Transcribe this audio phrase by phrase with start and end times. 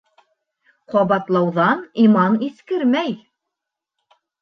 [0.93, 3.17] Ҡабатлауҙан иман иҫкермәй.